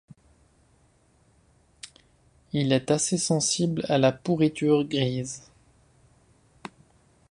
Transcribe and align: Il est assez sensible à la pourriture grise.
Il 2.53 2.71
est 2.73 2.89
assez 2.89 3.19
sensible 3.19 3.83
à 3.87 3.99
la 3.99 4.11
pourriture 4.11 4.83
grise. 4.83 5.43